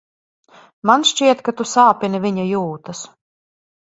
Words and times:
Man 0.89 1.03
šķiet, 1.09 1.43
ka 1.49 1.53
tu 1.59 1.67
sāpini 1.71 2.21
viņa 2.23 2.47
jūtas. 2.53 3.03